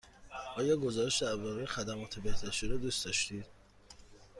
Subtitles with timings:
[0.57, 3.45] آیا گزارش درباره خدمات بهداشتی را دوست داشتید؟